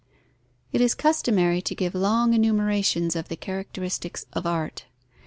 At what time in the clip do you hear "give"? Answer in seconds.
1.75-1.93